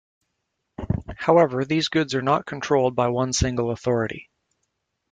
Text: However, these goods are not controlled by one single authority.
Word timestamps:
However, 1.15 1.63
these 1.63 1.89
goods 1.89 2.15
are 2.15 2.23
not 2.23 2.47
controlled 2.47 2.95
by 2.95 3.09
one 3.09 3.33
single 3.33 3.69
authority. 3.69 4.31